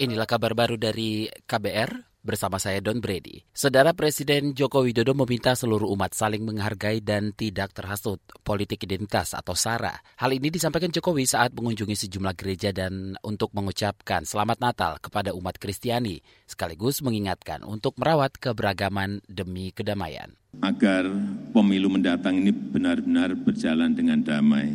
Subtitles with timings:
[0.00, 3.44] Inilah kabar baru dari KBR bersama saya Don Brady.
[3.52, 9.52] Saudara Presiden Joko Widodo meminta seluruh umat saling menghargai dan tidak terhasut politik identitas atau
[9.52, 9.92] SARA.
[10.16, 15.60] Hal ini disampaikan Jokowi saat mengunjungi sejumlah gereja dan untuk mengucapkan selamat Natal kepada umat
[15.60, 20.32] Kristiani, sekaligus mengingatkan untuk merawat keberagaman demi kedamaian.
[20.64, 21.12] Agar
[21.52, 24.72] pemilu mendatang ini benar-benar berjalan dengan damai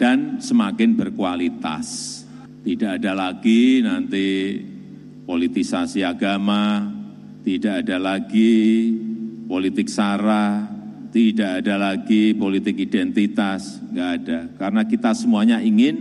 [0.00, 2.23] dan semakin berkualitas
[2.64, 4.56] tidak ada lagi nanti
[5.28, 6.88] politisasi agama,
[7.44, 8.88] tidak ada lagi
[9.44, 10.64] politik sara,
[11.12, 14.38] tidak ada lagi politik identitas, nggak ada.
[14.56, 15.94] Karena kita semuanya ingin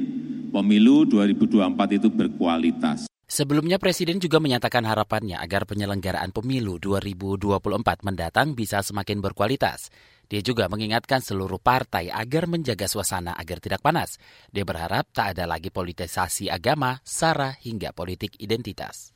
[0.50, 3.13] pemilu 2024 itu berkualitas.
[3.34, 9.90] Sebelumnya Presiden juga menyatakan harapannya agar penyelenggaraan pemilu 2024 mendatang bisa semakin berkualitas.
[10.30, 14.22] Dia juga mengingatkan seluruh partai agar menjaga suasana agar tidak panas.
[14.54, 19.13] Dia berharap tak ada lagi politisasi agama, sara hingga politik identitas.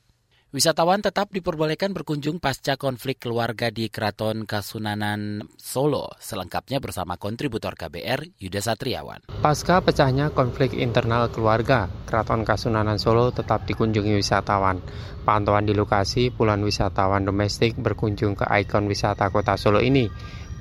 [0.48, 8.40] Wisatawan tetap diperbolehkan berkunjung pasca konflik keluarga di Keraton Kasunanan Solo, selengkapnya bersama kontributor KBR
[8.40, 9.28] Yuda Satriawan.
[9.44, 14.80] Pasca pecahnya konflik internal keluarga, Keraton Kasunanan Solo tetap dikunjungi wisatawan.
[15.28, 20.08] Pantauan di lokasi, puluhan wisatawan domestik berkunjung ke ikon wisata kota Solo ini.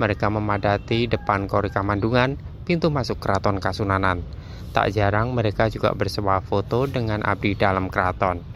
[0.02, 2.34] Mereka memadati depan Kori Kamandungan,
[2.66, 4.26] pintu masuk Keraton Kasunanan.
[4.74, 8.55] Tak jarang mereka juga bersewa foto dengan abdi dalam keraton.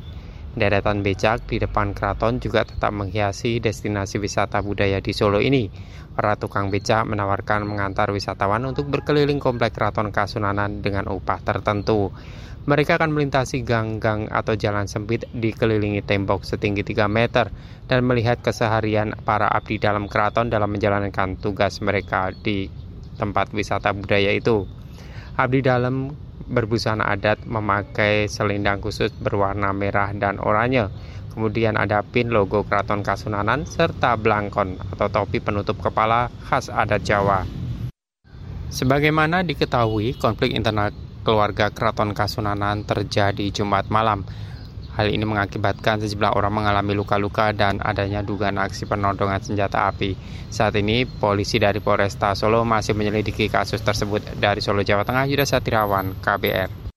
[0.50, 5.70] Deretan becak di depan keraton juga tetap menghiasi destinasi wisata budaya di Solo ini.
[6.10, 12.10] Para tukang becak menawarkan mengantar wisatawan untuk berkeliling komplek keraton Kasunanan dengan upah tertentu.
[12.66, 17.48] Mereka akan melintasi gang-gang atau jalan sempit dikelilingi tembok setinggi 3 meter
[17.86, 22.68] dan melihat keseharian para abdi dalam keraton dalam menjalankan tugas mereka di
[23.16, 24.66] tempat wisata budaya itu.
[25.40, 26.12] Abdi dalam
[26.50, 30.90] berbusana adat memakai selendang khusus berwarna merah dan oranye.
[31.30, 37.46] Kemudian ada pin logo Keraton Kasunanan serta blangkon atau topi penutup kepala khas adat Jawa.
[38.70, 40.90] Sebagaimana diketahui, konflik internal
[41.22, 44.26] keluarga Keraton Kasunanan terjadi Jumat malam.
[44.98, 50.18] Hal ini mengakibatkan sejumlah orang mengalami luka-luka dan adanya dugaan aksi penodongan senjata api.
[50.50, 54.34] Saat ini, polisi dari Polresta Solo masih menyelidiki kasus tersebut.
[54.36, 56.89] Dari Solo, Jawa Tengah, Yuda Satirawan, KBR.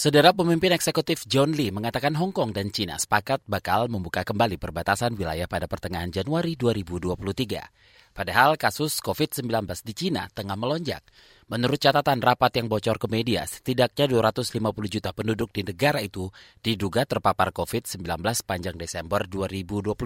[0.00, 5.12] Saudara pemimpin eksekutif John Lee mengatakan Hong Kong dan China sepakat bakal membuka kembali perbatasan
[5.12, 8.16] wilayah pada pertengahan Januari 2023.
[8.16, 11.04] Padahal kasus COVID-19 di China tengah melonjak.
[11.52, 16.32] Menurut catatan rapat yang bocor ke media, setidaknya 250 juta penduduk di negara itu
[16.64, 20.00] diduga terpapar COVID-19 panjang Desember 2022.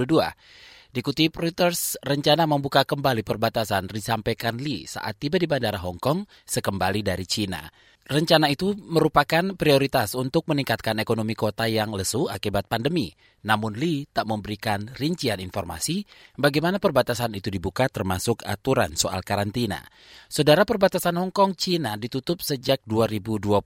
[0.90, 7.02] Dikutip Reuters, rencana membuka kembali perbatasan disampaikan Lee saat tiba di Bandara Hong Kong sekembali
[7.06, 7.62] dari China.
[8.04, 13.08] Rencana itu merupakan prioritas untuk meningkatkan ekonomi kota yang lesu akibat pandemi.
[13.48, 16.04] Namun Lee tak memberikan rincian informasi
[16.36, 19.80] bagaimana perbatasan itu dibuka termasuk aturan soal karantina.
[20.28, 23.64] Saudara perbatasan Hong Kong China ditutup sejak 2020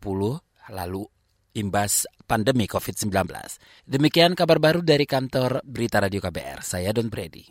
[0.70, 1.02] lalu
[1.58, 3.10] imbas pandemi COVID-19.
[3.90, 6.62] Demikian kabar baru dari kantor Berita Radio KBR.
[6.62, 7.42] Saya Don Brady.